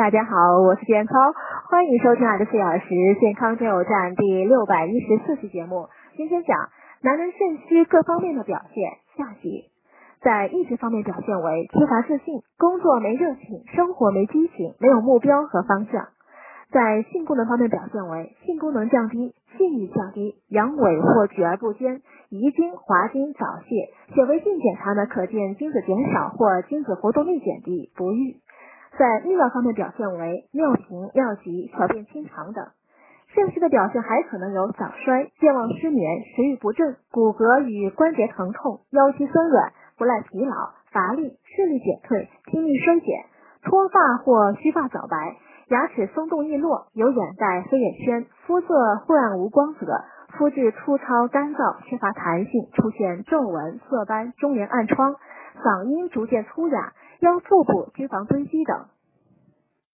[0.00, 1.34] 大家好，我是健康，
[1.68, 2.88] 欢迎收听二十四小时
[3.20, 5.90] 健康加油站第六百一十四期节目。
[6.16, 6.70] 今天讲
[7.02, 9.66] 男人肾虚各方面的表现下集。
[10.22, 16.08] 在意志方面表现为缺乏自信，工作没热情，生活没激情，没有目标和方向。
[16.72, 24.14] 在性功能方面表现为性功能降低，性欲降低，阳痿或举而不坚，遗精、滑精、早泄。
[24.14, 28.36] 显微镜检查呢，可见精子减少或精子活动力减低，不育。
[29.00, 32.66] 在泌尿方面表现为尿频、尿急、小便清长等。
[33.28, 40.52] 肾虚的表现还可能有早衰、健忘、失眠、食欲不振、骨骼与关节疼痛、腰膝酸软、不耐疲劳、
[40.92, 43.24] 乏力、视力减退、听力衰减、
[43.62, 45.34] 脱发或须发早白、
[45.70, 49.86] 牙齿松动易落、有眼袋、黑眼圈、肤色晦暗无光泽、
[50.36, 55.14] 肤质粗糙干燥、缺乏弹性、出现皱纹、色斑、中年暗疮、
[55.64, 56.92] 嗓音逐渐粗哑。
[57.20, 58.86] 腰腹部脂肪堆积等。